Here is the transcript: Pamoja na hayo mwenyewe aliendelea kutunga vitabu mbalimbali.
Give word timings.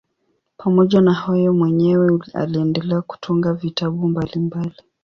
Pamoja 0.57 1.01
na 1.01 1.13
hayo 1.13 1.53
mwenyewe 1.53 2.19
aliendelea 2.33 3.01
kutunga 3.01 3.53
vitabu 3.53 4.07
mbalimbali. 4.07 4.75